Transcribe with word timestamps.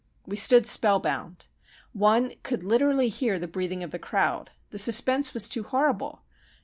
We 0.25 0.35
stood 0.35 0.65
spellbound. 0.65 1.45
One 1.93 2.33
could 2.41 2.63
literally 2.63 3.07
hear 3.07 3.37
the 3.37 3.47
breathing 3.47 3.83
of 3.83 3.91
the 3.91 3.99
crowd. 3.99 4.49
The 4.71 4.79
suspense 4.79 5.35
was 5.35 5.47
too 5.47 5.61
horrible. 5.61 6.23